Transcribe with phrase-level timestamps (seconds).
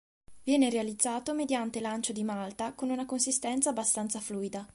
[0.43, 4.67] Viene realizzato mediante lancio di malta con una consistenza abbastanza fluida.